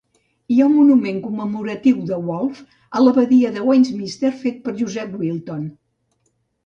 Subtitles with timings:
[0.53, 2.65] Hi ha un monument commemoratiu de Wolfe
[2.97, 5.69] a l'abadia de Westminster fet per Joseph Wilton.